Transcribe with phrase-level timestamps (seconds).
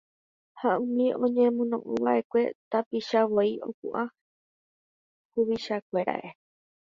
[0.59, 4.03] ha umi oñemono'õva'ekue tapicha voi opu'ã
[5.31, 6.29] huvichakuérare